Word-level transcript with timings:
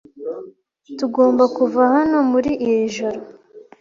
Tugomba 0.99 1.43
kuva 1.57 1.81
hano 1.93 2.17
muri 2.31 2.51
iri 2.65 2.83
joro. 2.95 3.19